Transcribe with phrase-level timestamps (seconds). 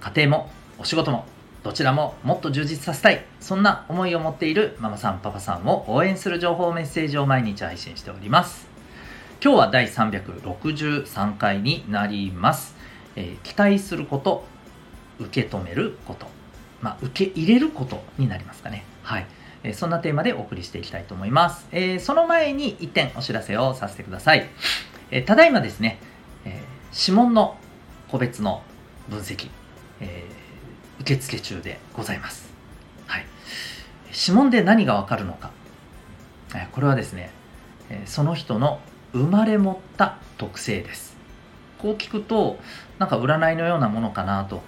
[0.00, 1.26] 家庭もお仕事も
[1.62, 3.24] どちらももっと充実させたい。
[3.40, 8.68] そんな思いを持っているママさんパパさんを応援する情報メッセージを毎日配信しております。
[9.42, 12.74] 今日は第363回になります、
[13.16, 14.44] えー、期待すること
[15.18, 16.26] 受け止めること。
[16.80, 18.84] まあ、受け入れることになりますかね。
[19.02, 19.26] はい。
[19.64, 21.66] えそんなテーマでお送りしていきたいと思います。
[21.72, 24.46] えー、その前に1点お知らせをさせてください。
[25.10, 25.98] え、ただいまですね、
[26.44, 26.62] え、
[26.96, 27.56] 指紋の
[28.08, 28.62] 個別の
[29.08, 29.48] 分析、
[30.00, 32.48] えー、受付中でございます。
[33.06, 33.26] はい。
[34.12, 35.50] 指紋で何がわかるのか。
[36.54, 37.30] えこれはですね、
[37.90, 38.80] えその人の
[39.12, 41.16] 生まれ持った特性です。
[41.78, 42.58] こう聞くと、
[42.98, 44.62] なんか占いのようなものかなと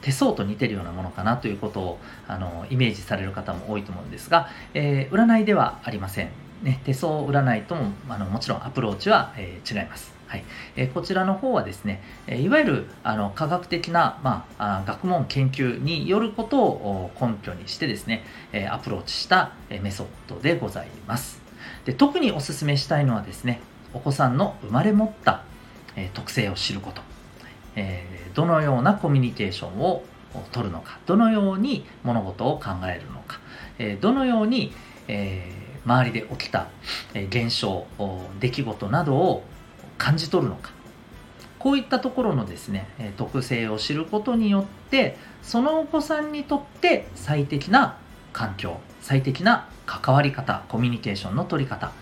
[0.00, 6.30] 手相と似てるようなものかなということをあのイメージされる方も多いと思うんですが、えー、占いではありません。
[6.62, 10.19] ね、手相占いともあのもちろんアプローチは、えー、違います。
[10.30, 10.44] はい
[10.76, 21.42] え、こちらの方はですね、えいわゆるあの科学的な、まあ、学問研究によることを根拠にしてですね、えアプローチしたメソッドでございます。
[21.84, 23.60] で特にお勧めしたいのはですね、
[23.92, 25.42] お子さんの生まれ持った、
[25.96, 27.02] え特性を知ること。
[27.74, 30.04] え、どのようなコミュニケーションを
[30.52, 33.40] 取るのかどのように物事を考えるのか、
[33.80, 34.72] え、どのように、
[35.08, 35.50] え、
[35.84, 36.68] 周りで起きた、
[37.14, 37.84] え現象
[38.38, 39.42] 出来事などを
[40.00, 40.70] 感じ取るのか。
[41.58, 42.86] こういったところのですね
[43.18, 47.98] 特性を知ることによってそのお子さんにとって最適な
[48.32, 51.92] 環境最適な関わり方コミュニケーションの取り方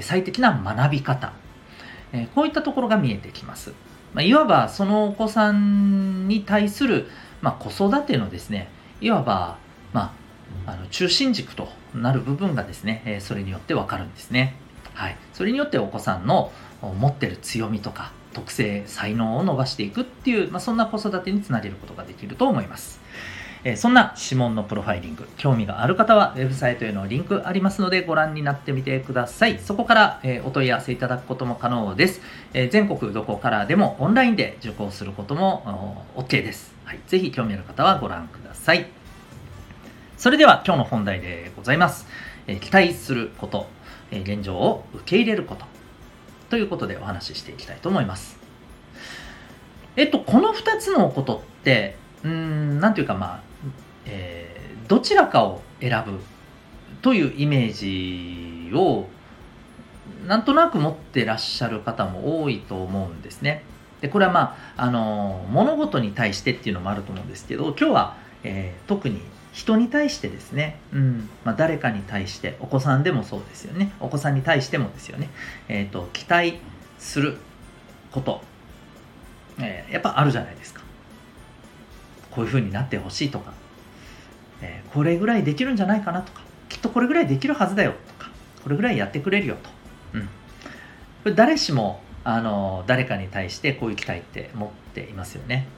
[0.00, 1.32] 最適な学び方
[2.34, 3.72] こういったところが見えてきます。
[4.12, 7.06] まあ、いわばそのお子さんに対する、
[7.42, 8.68] まあ、子育てのですね
[9.00, 9.58] いわば、
[9.92, 10.14] ま
[10.66, 14.56] あ、あの中心軸となる部分がですね、それによってわかるんですね。
[14.94, 16.50] はい、それによってお子さんの
[16.94, 23.00] 持ってる強みとか特性才能を伸ばしていくっていう、まあ、そんな子育てにつなげることができると思います。
[23.68, 29.58] えそんな指紋のプロファイリング、興味がある方はウェブサイトへのリンクありますのでご覧になってみてください。
[29.58, 32.20] そこから、えお問い合わせいただくことも可能です。
[32.54, 36.72] え全国どこからでもオンラインで受講することも OK です。
[36.84, 38.86] はい、ぜひ興味ある方はご覧ください。
[40.16, 42.06] それでは今日の本題でございます。
[42.46, 43.66] え期待すること、
[44.12, 45.75] え現状を受け入れること
[46.48, 48.38] ということでお話ししていきたいと思います。
[49.96, 53.40] えっと、この2つのことって、うん、なんていうかまあ、
[54.04, 56.20] えー、どちらかを選ぶ
[57.02, 59.06] というイメージを
[60.26, 63.62] なんとなく持ってらっしゃる方も多いと思うんですね。
[64.00, 69.22] でこれはまあ、あの物事に対してっていうのもあると思うんですけど今日は、えー、特に
[69.56, 73.90] 人に対してですね、うんまあ、誰かに対してお子さんでもそうですよね。
[74.00, 75.30] お子さんに対してもですよね、
[75.68, 76.58] えーと、期待
[76.98, 77.38] する
[78.12, 78.42] こと、
[79.58, 80.82] えー、やっぱあるじゃないですか。
[82.30, 83.54] こういうふうになってほしいとか。
[84.60, 86.42] えー、これぐらいできるんじゃないかなとか。
[86.68, 88.30] きっとこれぐらいできるはずだよとか。
[88.62, 89.70] これぐらいやってくれるよと、
[90.14, 90.28] うん、こ
[91.26, 95.68] れ誰しもあの誰かに対してこういう期待って持っていますよね。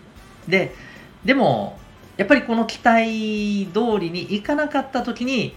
[0.49, 0.75] で
[1.23, 1.79] でも
[2.19, 5.53] やっぱりこの期待通りにいかなかった時にやっ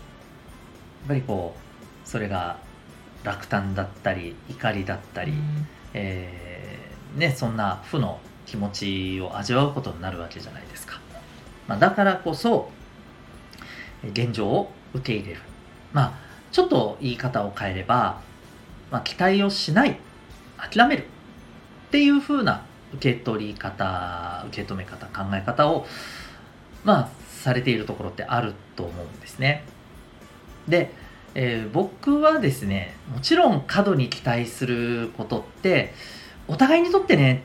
[1.08, 2.58] ぱりこうそれが
[3.24, 11.00] 落胆だったり怒りだったり、うん、えー、ね、そんな負の気持ちを味わうことになるわけじゃないですか、
[11.68, 12.70] まあ、だからこそ
[14.04, 15.42] 現状を受け入れる。
[15.94, 16.14] まあ、
[16.52, 18.22] ちょっと言い方を変えれば、
[18.90, 19.98] まあ、期待をしない、
[20.58, 21.04] 諦める。
[21.04, 21.06] っ
[21.92, 25.86] ていう風な受け取り方、受け止め方、考え方を、
[26.84, 29.64] まあ、されているところってあると思うんですね。
[30.68, 30.92] で、
[31.34, 35.94] えー、僕はですね、もちろん過度に期待することって、
[36.48, 37.44] お互いにとってね、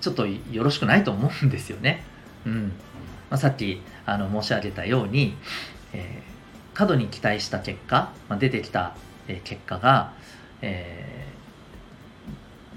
[0.00, 2.04] ちょっとよろしくないと思うんですよね。
[2.46, 2.72] うん。
[3.30, 5.34] まあ、さっきあの申し上げたように、
[5.92, 10.14] えー、過度に期待した結果、まあ、出てきた、え結果が、
[10.62, 11.26] え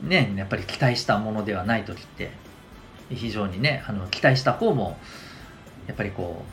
[0.03, 2.31] ー、ね、やっぱり期待したものではない時って
[3.09, 4.97] 非常にねあの期待した方も
[5.87, 6.43] やっぱりこ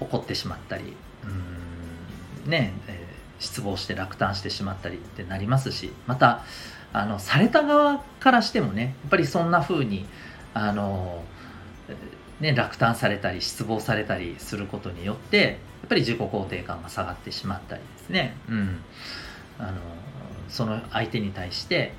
[0.00, 0.94] う怒ってしまったり
[1.24, 6.44] うんね、えー、失望して落胆してしまったりってなりますしまた
[6.92, 10.06] あのされた側からしてもねやっぱりそんな風に
[10.54, 11.22] あの
[12.40, 15.52] ね、落胆されたり失望されたりすることによってや
[15.86, 18.80] っぱり自己肯定感が下がってしまったりですね、うん、
[19.58, 19.72] あの
[20.48, 21.92] その相手に対して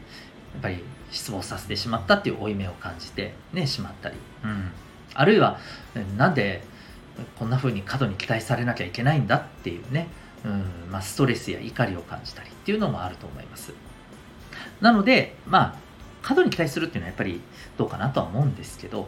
[0.54, 4.72] やっぱり失望させてしまったっていう負い目を感じて、ね、しまったり、うん、
[5.18, 5.60] あるいは
[6.18, 6.62] なんで
[7.38, 10.08] こんな風に過度に期待されなきゃいけないんだっていうね、
[10.46, 13.74] うんまあ、ストレスや怒りを感じたりっていうのもあると思います。
[14.80, 15.76] なのでまあ
[16.22, 17.42] 過度に期待するっていうのはやっぱり
[17.78, 19.08] どうかなとは思うんですけど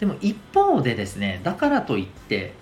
[0.00, 2.52] でも一方でですねだからといって、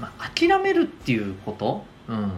[0.00, 2.32] まあ、諦めるっていうこと、うん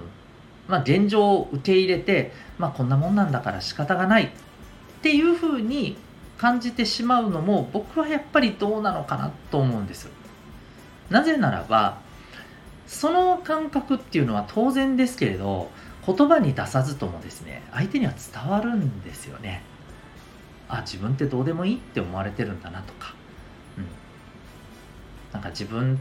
[0.69, 4.29] まあ、現状を受け入れて、まあ、こんなもんなんだから仕方がないっ
[5.02, 5.96] ていうふうに
[6.38, 10.08] 感じてしまうのも僕はやっぱりどうなのかなと思うんです。
[11.10, 11.98] なぜならば
[12.86, 15.70] その感覚っていうのは当然ですけれど
[16.06, 19.62] 言葉に出さずともですね相手には伝わるんですよね。
[20.68, 23.14] あ自分ってどうでもいいって思われてるんだなとか
[25.32, 25.98] なんか自分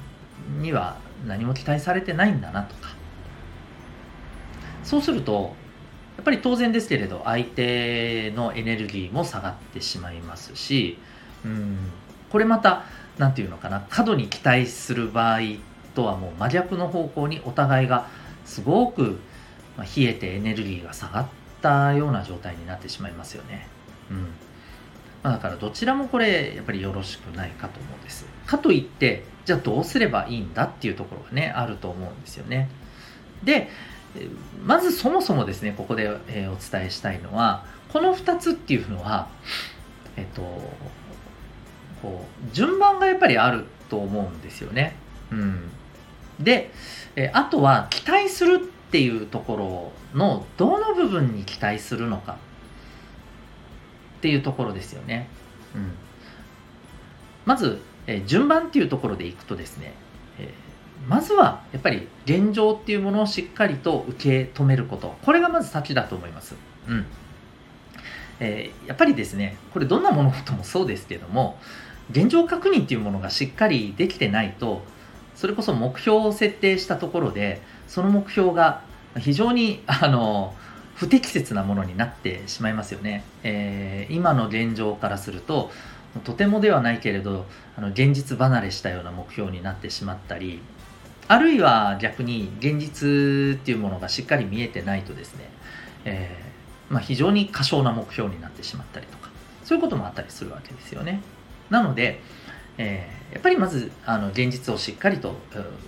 [0.60, 0.98] には
[1.28, 2.96] 何も期待されてないんだなとか
[4.84, 5.54] そうすると
[6.18, 10.98] やっぱり当然ですけれど相手のエネルギーも下がってしまいますし
[11.44, 11.78] うん
[12.30, 12.84] これまた
[13.18, 15.40] 何て言うのかな過度に期待する場合
[15.94, 18.08] とはもう真逆の方向にお互いが
[18.46, 19.20] すごく
[19.78, 21.28] 冷えてエネルギーが下がっ
[21.62, 23.68] たような状態になってしまいますよね。
[24.10, 24.28] うん
[25.24, 28.26] ま、だからどちらもこれやっぱりよろしくないかと思うんです。
[28.46, 32.70] かといってじゃあどうすればいいんだっていうところがねあると思うんですよね。
[33.44, 33.70] で
[34.64, 39.28] まずそもそもですねここで、えお伝えしたいのはこの2つっていうのは
[40.18, 40.42] えっと
[42.02, 44.96] こう順番がやっぱりあると思うんですよね。
[45.32, 45.72] うん、
[46.40, 46.72] で、
[47.16, 48.58] えあとは期待するっ
[48.92, 52.38] ていうところのどの部分に期待するのかっ
[54.22, 55.28] ていうところですよね。
[55.76, 55.92] うん、
[57.46, 59.94] まず、え、順番っていうところでいくとですね、
[61.08, 65.16] まずはやっぱり現状っていうものをしっかりと受け止めること。
[65.24, 66.56] これがまず先だと思います。
[66.88, 67.06] うん。
[68.40, 71.58] えー、やっぱりですねこれどんな物事もそうですけども
[72.12, 74.84] 現状確認っていうものがしっかりできてないと
[75.36, 78.82] それこそ目標を設定したところでその目標が
[79.18, 80.54] 非常にあの
[80.96, 85.72] 不適切なものになってしまいますよね、えー、今の現状からすると
[86.24, 87.46] とてもではないけれど
[87.76, 90.62] あの現実離れしたような目標になってしまったり
[91.28, 95.50] あるいは逆に現実っていうものがしっかり見えてないとですね、
[96.06, 99.30] えー、まあ、非常に過小な目標になってしまったりとか
[99.64, 101.22] そういうこともあったりするわけですよね。
[101.72, 102.22] なので、
[102.78, 105.36] えー、やっぱりまずあの現実をしっかりと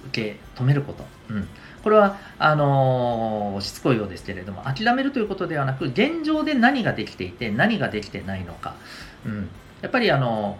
[0.08, 1.48] 受け止めること、うん。
[1.84, 8.76] これはあのしつこいようですけれども諦めるということではなく現状で何ができていて何ができてないのか、
[9.26, 9.50] うん、
[9.82, 10.58] やっぱりあの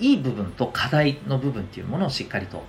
[0.00, 2.62] いい部分と課題の部分っていうものをしっかりと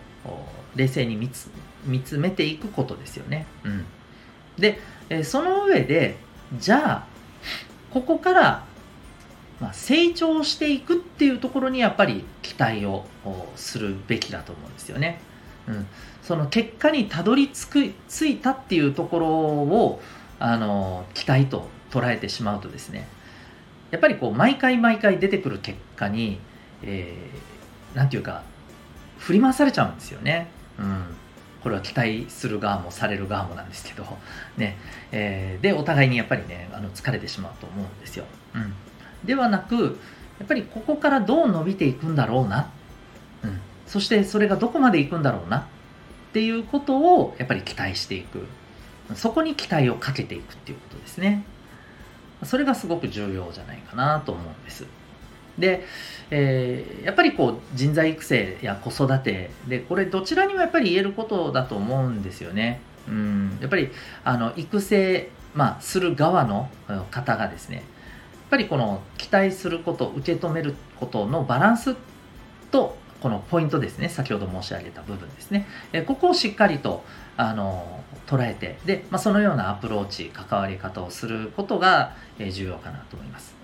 [0.76, 1.50] 冷静に見つ
[1.86, 3.46] 見つめていくことですよね。
[3.64, 3.86] うん、
[4.58, 4.80] で、
[5.10, 6.18] えその上で
[6.58, 7.08] じゃあ
[7.92, 8.66] ここから、
[9.60, 13.06] まあ、成長していくっていうところにやっぱり期待を
[13.56, 15.20] するべきだと思うんですよね。
[15.68, 15.88] うん、
[16.22, 20.02] その結果にたどり着くついたっていうところを
[20.40, 23.08] あの期待と捉えてしまうとですね
[23.92, 26.40] やっぱりこう毎回毎回出てくる結果に
[26.82, 28.44] 何、えー、て言うか
[29.24, 30.48] 振り回されちゃうんですよね。
[30.78, 31.06] うん。
[31.62, 34.06] これは期待する側もされる側もなんですけど、
[34.58, 34.78] ね。
[35.14, 38.26] えー、でお互いにやっぱりねあの疲れてしまうと思うんですよ。
[38.54, 38.74] うん、
[39.24, 39.98] ではなく
[40.40, 42.70] やっぱりここからどう伸びていくんだろうな、
[43.44, 45.60] うん、そしてそれがどこまで行くんだろうな。
[45.60, 45.64] っ
[46.34, 48.46] ていうことをやっぱり期待していく。
[49.16, 51.46] そこに期待をかけていくっていうことですね。
[52.44, 54.86] それがすごく重要じゃないかなと思うんです。
[55.58, 55.86] で、
[56.32, 62.82] えー、やっぱりこう人材育成や子育てでこれどちらにもやっぱり言えることだと思うんですよね。
[63.08, 63.58] うん。
[63.62, 63.90] やっぱり
[64.24, 66.70] あの育成、まあ、する側の
[67.12, 67.86] 方がですねやっ
[68.50, 71.96] ぱりこの期待すること受け止めることのバランス
[72.72, 77.06] とこのポイントですね先ほど申し上げた部分ですね、えここをしっかりと
[77.38, 83.56] あの捉えてで、まあ、そのようなアプローチ関わり方をすることが、え重要かなと思います、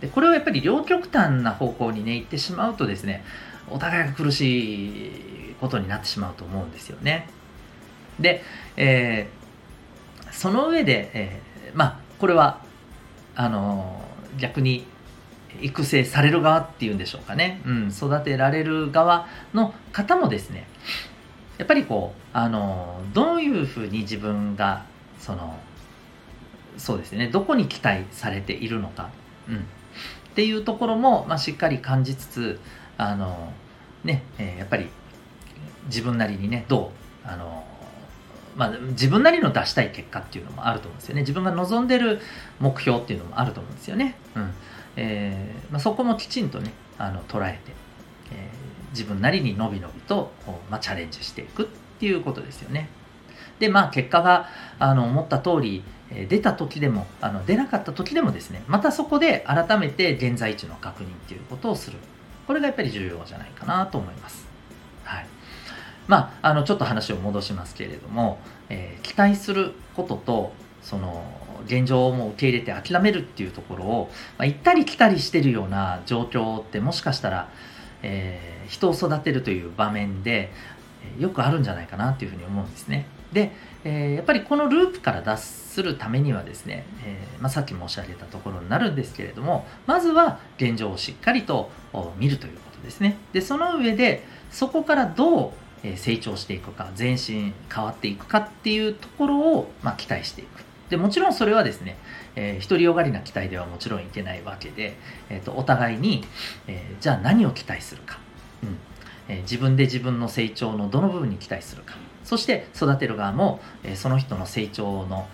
[0.00, 3.24] でこれをやっぱり両極端な方向にね行ってしまうとですね
[3.70, 7.28] お互いが苦しいことになってしまうと思うんですよね。
[8.20, 8.42] で、
[8.76, 12.60] えー、その上で、えー、まあこれは
[13.34, 14.02] あの
[14.38, 14.84] 逆に
[15.60, 20.66] 育成される側っていうんでしょうかね、うん、育てられる側の方もですね
[21.58, 24.84] やっぱりこうあのどういうふうに自分が
[25.18, 25.58] その
[26.76, 29.10] そうですねどこに期待されているのか、
[29.48, 29.60] うん、っ
[30.34, 32.60] ていうところも、まあ、しっかり感じつつ
[32.96, 33.52] あの
[34.04, 34.88] ね、えー、やっぱり
[35.86, 36.92] 自分なりにね、ど
[37.24, 37.64] う、あの、
[38.56, 41.22] まあ、自分なりの出したい結果っていうのもあると思うんですよね。
[41.22, 42.20] 自分が望んでる
[42.60, 44.16] 目標っていうのもあると思うんですよね。
[44.36, 44.50] うん
[44.96, 47.72] えーまあ、そこもきちんとね、あの捉えて、
[48.32, 50.30] えー、自分なりにのびのびと、
[50.70, 51.66] まあ、チャレンジしていくっ
[51.98, 52.88] ていうことですよね。
[53.58, 55.82] で、まあ、結果があの思った通り、
[56.28, 61.98] 出た時でもあの出なかった時でもですねまたそこで改めて現在地の確認っていうことをする
[62.46, 64.46] これがやっぱり重要じゃないかなと思います。
[65.02, 65.26] はい
[66.06, 71.24] まあ、あのちょっと話を戻しますけれども、えー、期待することとその
[71.66, 77.48] 現状をもう受け入れて諦めるっていうところを、まあ、行ったり来たりしてるような状況ってもしかしたら、
[78.02, 80.52] えー、人を育てるという場面で、
[81.18, 83.06] よくあるんじゃないかなっていうふうに思うんですね。
[83.34, 83.52] で、
[83.84, 91.70] えー、やっぱりこのループから脱するためにはですね、えまあ、さっき申し上げたところになるんですけれどもまずは現状をしっかりと
[92.16, 93.16] 見るということですね。
[93.32, 100.64] でその上でそこからどう成長していくか前進変わっていくかっていうところを、まあ、期待していく。
[100.88, 101.96] でもちろんそれはですね、
[102.36, 104.96] えー、独りよがりな期待ではもちろんいけないわけで、
[105.28, 106.24] えーと、お互いに、
[106.66, 108.18] えー、じゃあ何を期待するか、
[108.62, 108.78] うん。
[109.28, 111.96] えー、自分で自分の成長のどの部分に期待するか。
[112.24, 115.28] そして育てる側も、えー、その人の成長の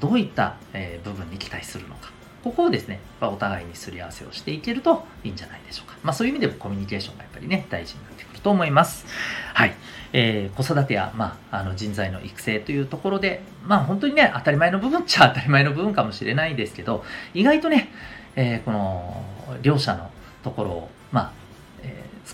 [0.00, 2.10] どういった、えー、部分に期待するのか
[2.48, 5.96] ここをですね、まお互いにすり合わせをしていけるといいんじゃないでしょうか。
[6.02, 9.06] まあそういう意味でもコミュニケーションがやっぱりね、大事になってくると思います。
[9.54, 9.74] はい。
[10.12, 17.90] えー、子育てや、まあ、あの人材の育成というところで、まあ本当にね、当たり前の部分っちゃ 当たり前の部分かもしれないですけど、意外とね、
[18.36, 19.24] えー、この
[19.62, 20.10] 両者の
[20.44, 21.32] ところを、まあ、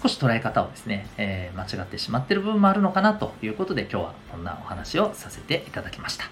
[0.05, 6.25] 少し捉え方をですね、えー、間違ってしまってる部分もあるのかなということで今日はこんなお話をさせていただきました。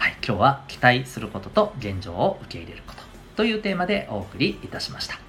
[0.00, 3.02] はい、今日は期待することと現状を受け入れること
[3.36, 5.20] というテーマでお送りいたしました。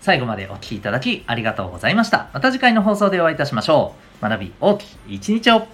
[0.00, 2.30] 最後までお聴きいただきありがとうございました。
[2.32, 4.22] また次回の放送でお会いいたしましょう。
[4.22, 5.66] 学び大きい一日を